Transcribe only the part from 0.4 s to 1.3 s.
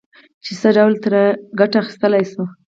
چې څه ډول ترې